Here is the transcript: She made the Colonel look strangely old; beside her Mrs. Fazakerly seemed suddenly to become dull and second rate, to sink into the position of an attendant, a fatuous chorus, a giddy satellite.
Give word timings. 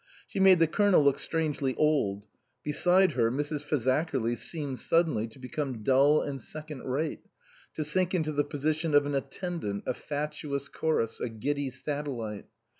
She 0.27 0.39
made 0.39 0.57
the 0.57 0.65
Colonel 0.65 1.03
look 1.03 1.19
strangely 1.19 1.75
old; 1.75 2.25
beside 2.63 3.11
her 3.11 3.29
Mrs. 3.31 3.63
Fazakerly 3.63 4.35
seemed 4.35 4.79
suddenly 4.79 5.27
to 5.27 5.37
become 5.37 5.83
dull 5.83 6.23
and 6.23 6.41
second 6.41 6.81
rate, 6.89 7.21
to 7.75 7.83
sink 7.83 8.15
into 8.15 8.31
the 8.31 8.43
position 8.43 8.95
of 8.95 9.05
an 9.05 9.13
attendant, 9.13 9.83
a 9.85 9.93
fatuous 9.93 10.69
chorus, 10.69 11.19
a 11.19 11.29
giddy 11.29 11.69
satellite. 11.69 12.47